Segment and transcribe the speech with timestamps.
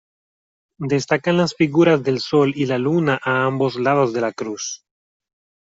[0.79, 4.83] Destacan las figuras del sol y la luna a ambos lados de la cruz.